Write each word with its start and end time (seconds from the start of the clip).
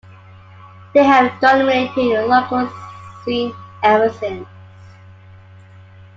They 0.95 1.03
have 1.03 1.39
dominated 1.41 1.93
the 1.93 2.25
local 2.25 2.67
scene 3.23 3.53
ever 3.83 4.11
since. 4.11 4.47